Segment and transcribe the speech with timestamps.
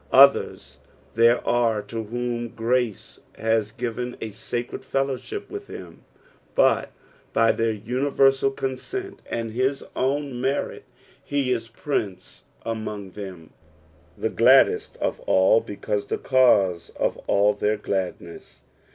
[0.11, 0.57] Othere
[1.13, 6.03] there arc to whom griice has given ft sacred fellowship with him,
[6.55, 6.91] but
[7.33, 10.81] by their universal consent and his own meiit,
[11.23, 13.53] he is prince among them,
[14.17, 18.41] the giaddeat of all bt cause the cause of all their gladneaa.